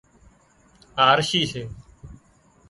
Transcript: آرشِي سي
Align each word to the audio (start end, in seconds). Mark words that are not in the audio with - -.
آرشِي 1.09 1.41
سي 1.51 1.63